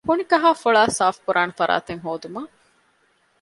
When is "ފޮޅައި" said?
0.61-0.91